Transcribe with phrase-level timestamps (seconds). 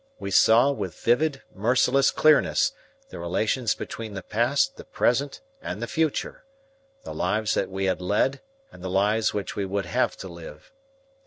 [0.17, 2.71] We saw, with vivid, merciless clearness,
[3.09, 6.43] the relations between the past, the present, and the future
[7.03, 8.41] the lives that we had led
[8.71, 10.71] and the lives which we would have to live.